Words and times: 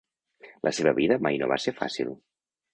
La 0.67 0.71
seva 0.77 0.95
vida 1.01 1.19
mai 1.27 1.39
no 1.43 1.53
va 1.55 1.61
ser 1.67 1.77
fàcil. 1.85 2.13